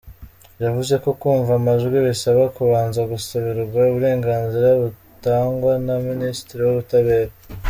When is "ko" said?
1.03-1.09